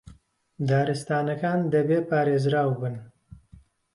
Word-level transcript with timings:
دارستانەکان 0.69 1.59
دەبێ 1.73 1.99
پارێزراو 2.09 2.71
بن 2.81 2.95